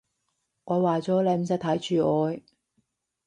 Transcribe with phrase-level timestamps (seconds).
[0.63, 2.35] 我話咗，你唔使睇住我